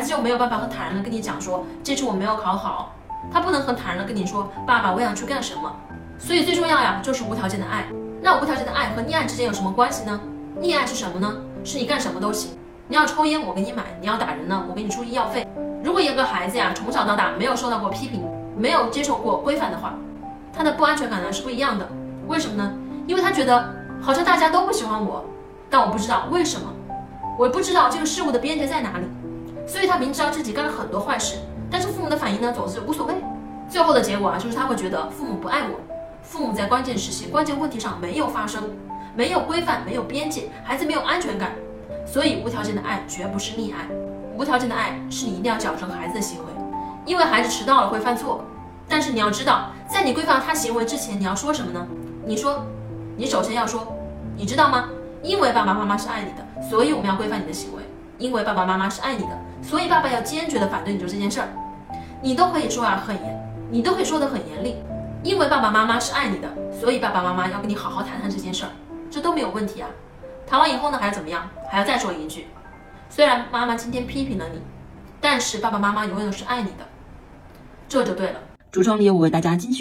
[0.00, 2.94] 孩子就没有办法很坦然的跟你讲说，这次我没有考好，
[3.30, 5.70] 他不能很坦然的跟你说，爸爸我想去干什么。
[6.18, 7.84] 所以最重要呀，就是无条件的爱。
[8.22, 10.18] 那无条件的爱和溺爱之间有什么关系呢？
[10.58, 11.36] 溺爱是什么呢？
[11.64, 12.52] 是你干什么都行，
[12.88, 15.46] 你要抽烟我给你买，你要打人呢我给你出医药费。
[15.84, 18.26] 如果一个孩子呀从小到大没有受到过批评，
[18.56, 19.92] 没有接受过规范的话，
[20.50, 21.86] 他的不安全感呢是不一样的。
[22.26, 22.72] 为什么呢？
[23.06, 23.68] 因为他觉得
[24.00, 25.26] 好像大家都不喜欢我，
[25.68, 26.72] 但我不知道为什么，
[27.38, 29.04] 我不知道这个事物的边界在哪里，
[29.70, 31.36] 所以他明知道自己干了很多坏事，
[31.70, 33.14] 但是父母的反应呢总是无所谓。
[33.68, 35.78] 最后的结果啊就是他会觉得父母不爱我，
[36.24, 38.64] 父母在关键时期、关键问题上没有发声，
[39.14, 41.52] 没有规范，没有边界，孩子没有安全感。
[42.04, 43.86] 所以无条件的爱绝不是溺爱。
[44.36, 46.46] 无条件的爱是你一定要矫正孩子的行为，
[47.06, 48.44] 因为孩子迟到了会犯错，
[48.88, 51.86] 但是你要知道，在你规范他行为之前，你要说什么呢？
[52.26, 52.66] 你说，
[53.16, 53.96] 你首先要说，
[54.36, 54.88] 你知道吗？
[55.22, 57.82] 因为爸爸妈妈是爱你的，所以我们要规范你的行为。
[58.20, 61.48] 因为爸爸妈妈是爱你的，所以爸爸要坚决的反对你做这件事儿。
[62.22, 64.76] 你都可以说啊很严，你都可以说的很严厉。
[65.22, 68.70] 因为爸爸妈妈是爱你的，所以爸爸妈妈要跟你好好谈谈这件事儿，
[69.10, 69.88] 这都没有问题啊。
[70.46, 71.48] 谈完以后呢，还要怎么样？
[71.70, 72.46] 还要再说一句。
[73.08, 74.60] 虽然妈妈今天批评了你，
[75.20, 76.86] 但是爸爸妈妈永远都是爱你的，
[77.88, 78.40] 这就对了。
[78.72, 79.78] 橱窗里有我为大家精选。